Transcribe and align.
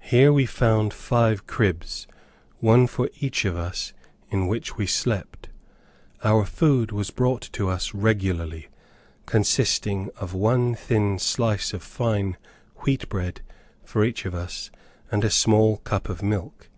Here 0.00 0.32
we 0.32 0.46
found 0.46 0.94
five 0.94 1.46
cribs, 1.46 2.06
one 2.60 2.86
for 2.86 3.10
each 3.20 3.44
of 3.44 3.56
us, 3.58 3.92
in 4.30 4.46
which 4.46 4.78
we 4.78 4.86
slept. 4.86 5.50
Our 6.24 6.46
food 6.46 6.92
was 6.92 7.10
brought 7.10 7.42
to 7.52 7.68
us 7.68 7.92
regularly, 7.92 8.68
consisting 9.26 10.08
of 10.16 10.32
one 10.32 10.74
thin 10.74 11.18
slice 11.18 11.74
of 11.74 11.82
fine 11.82 12.38
wheat 12.84 13.06
bread 13.10 13.42
for 13.84 14.02
each 14.02 14.24
of 14.24 14.34
us, 14.34 14.70
and 15.12 15.24
a 15.24 15.30
small 15.30 15.76
cup 15.76 16.08
of 16.08 16.22
milk. 16.22 16.70